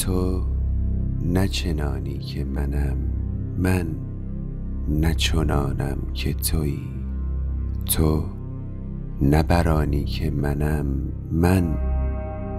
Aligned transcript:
تو 0.00 0.42
نه 1.24 1.48
که 2.18 2.44
منم 2.44 2.96
من 3.58 3.86
نه 4.88 5.14
که 6.14 6.34
تویی 6.34 6.88
تو 7.86 8.24
نه 9.22 9.42
برانی 9.42 10.04
که 10.04 10.30
منم 10.30 10.86
من 11.32 11.76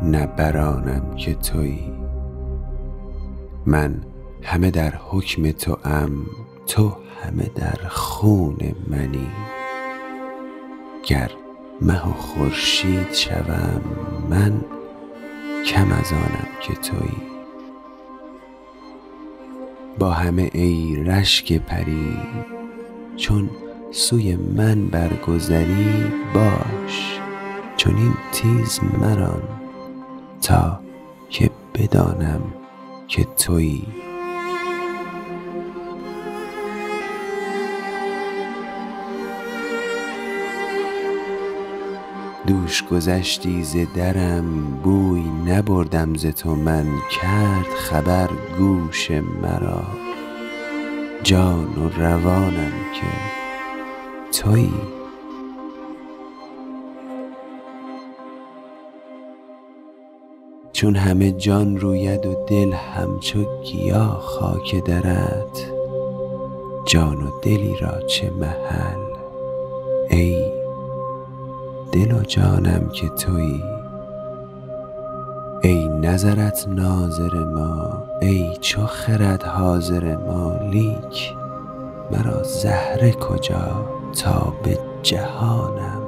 نه 0.03 0.25
برانم 0.25 1.15
که 1.15 1.35
تویی 1.35 1.93
من 3.65 3.95
همه 4.43 4.71
در 4.71 4.93
حکم 5.09 5.51
تو 5.51 5.77
ام 5.83 6.11
تو 6.67 6.91
همه 7.23 7.49
در 7.55 7.87
خون 7.89 8.57
منی. 8.87 9.27
گر 11.07 11.31
مه 11.81 12.07
و 12.07 12.13
خورشید 12.13 13.13
شوم 13.13 13.81
من 14.29 14.61
کم 15.65 15.91
از 15.91 16.13
آنم 16.13 16.47
که 16.61 16.73
تویی. 16.73 17.21
با 19.99 20.11
همه 20.11 20.49
ای 20.53 20.95
رشک 20.95 21.53
پری 21.53 22.17
چون 23.17 23.49
سوی 23.91 24.35
من 24.35 24.87
برگذری 24.87 26.11
باش 26.33 27.19
چنین 27.77 28.13
تیز 28.31 28.79
مران 29.01 29.43
تا 30.41 30.79
که 31.29 31.49
بدانم 31.75 32.41
که 33.07 33.23
تویی. 33.23 34.10
دوش 42.47 42.83
گذشتی 42.83 43.63
ز 43.63 43.75
درم 43.95 44.79
بوی 44.83 45.23
نبردم 45.45 46.15
ز 46.15 46.25
تو 46.25 46.55
من 46.55 46.85
کرد 47.21 47.67
خبر 47.77 48.29
گوش 48.57 49.11
مرا. 49.11 49.83
جان 51.23 51.75
و 51.75 51.89
روانم 51.89 52.71
که 52.93 53.07
تویی. 54.39 54.73
چون 60.73 60.95
همه 60.95 61.31
جان 61.31 61.77
روید 61.77 62.25
و 62.25 62.45
دل 62.47 62.73
همچو 62.73 63.61
گیاه 63.63 64.19
خاک 64.19 64.83
درت 64.83 65.71
جان 66.85 67.23
و 67.23 67.29
دلی 67.41 67.75
را 67.81 68.01
چه 68.01 68.29
محل؟ 68.29 69.01
ای 70.09 70.60
دل 71.91 72.11
و 72.11 72.23
جانم 72.23 72.89
که 72.89 73.09
تویی 73.09 73.63
ای 75.61 75.87
نظرت 75.87 76.67
ناظر 76.67 77.43
ما 77.43 78.03
ای 78.21 78.57
چو 78.61 78.85
خرد 78.85 79.43
حاضر 79.43 80.15
ما 80.15 80.55
لیک 80.71 81.33
مرا 82.11 82.43
زهره 82.43 83.11
کجا 83.11 83.85
تا 84.21 84.53
به 84.63 84.79
جهانم 85.03 86.01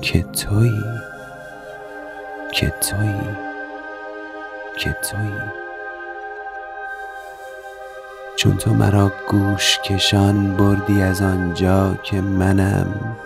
که 0.00 0.22
تویی 0.22 0.84
که 2.52 2.72
تویی 2.80 3.36
که 4.78 4.96
تویی 5.10 5.62
چون 8.36 8.56
تو 8.56 8.74
مرا 8.74 9.12
گوش 9.28 9.78
کشان 9.78 10.56
بردی 10.56 11.02
از 11.02 11.22
آنجا 11.22 11.94
که 12.02 12.20
منم 12.20 13.16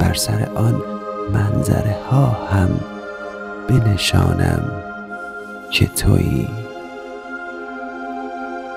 بر 0.00 0.14
سر 0.14 0.48
آن 0.54 0.82
منظره 1.32 1.96
ها 2.10 2.26
هم 2.26 2.80
بنشانم 3.68 4.62
که 5.70 5.86
تویی. 5.86 6.48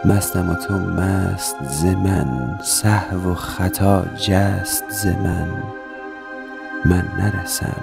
مستم 0.05 0.49
و 0.49 0.55
تو 0.55 0.73
مست 0.73 1.55
ز 1.69 1.85
من 1.85 2.59
سهو 2.63 3.31
و 3.31 3.33
خطا 3.33 4.05
جست 4.27 4.83
ز 4.89 5.05
من. 5.05 5.47
من 6.85 7.05
نرسم 7.17 7.81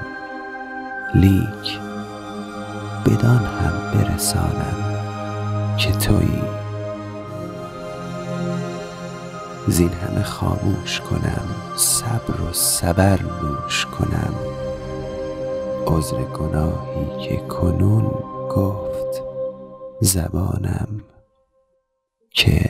لیک 1.15 1.81
بدان 3.06 3.45
هم 3.45 3.73
برسانم 3.95 4.97
که 5.79 5.93
تویی. 5.93 6.59
زین 9.69 9.93
همه 9.93 10.22
خاموش 10.22 11.00
کنم 11.00 11.44
صبر 11.76 12.41
و 12.41 12.53
صبر 12.53 13.21
نوش 13.22 13.87
کنم. 13.87 14.34
عذر 15.87 16.22
گناهی 16.22 17.28
که 17.28 17.37
کنون 17.37 18.04
گفت 18.50 19.22
زبانم 20.00 21.00
که 22.31 22.69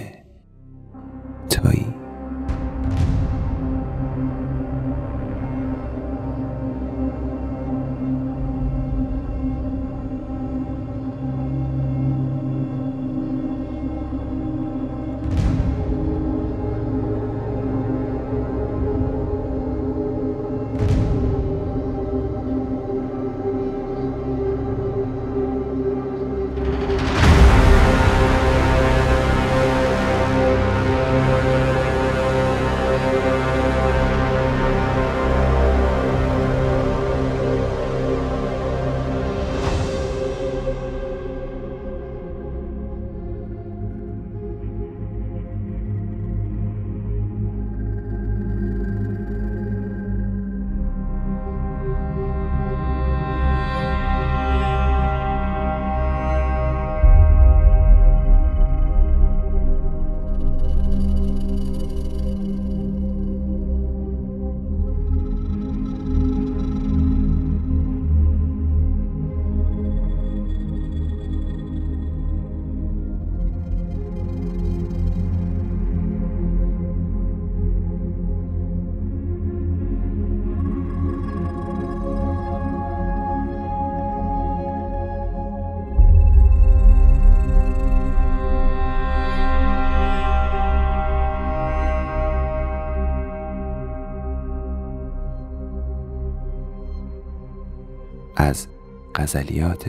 از 98.41 98.67
غزلیات 99.15 99.85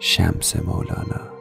شمس 0.00 0.56
مولانا. 0.56 1.39